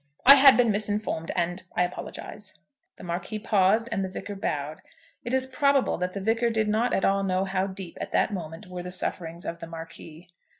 I 0.25 0.33
had 0.33 0.57
been 0.57 0.71
misinformed, 0.71 1.29
and 1.35 1.61
I 1.75 1.83
apologise." 1.83 2.57
The 2.95 3.03
Marquis 3.03 3.37
paused, 3.37 3.87
and 3.91 4.03
the 4.03 4.09
Vicar 4.09 4.35
bowed. 4.35 4.81
It 5.23 5.31
is 5.31 5.45
probable 5.45 5.99
that 5.99 6.13
the 6.13 6.19
Vicar 6.19 6.49
did 6.49 6.67
not 6.67 6.91
at 6.91 7.05
all 7.05 7.21
know 7.21 7.45
how 7.45 7.67
deep 7.67 7.99
at 8.01 8.11
that 8.11 8.33
moment 8.33 8.65
were 8.65 8.81
the 8.81 8.89
sufferings 8.89 9.45
of 9.45 9.59
the 9.59 9.67
Marquis. 9.67 10.27